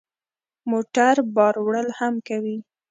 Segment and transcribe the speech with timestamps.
[0.71, 2.57] موټر بار وړل هم کوي.